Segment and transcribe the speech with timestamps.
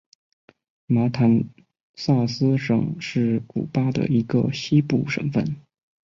[0.87, 1.47] 马坦
[1.93, 5.57] 萨斯省是古巴的一个西部省份。